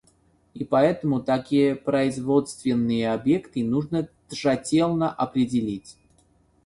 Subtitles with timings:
[0.55, 5.95] И поэтому такие производственные объекты нужно тщательно определить.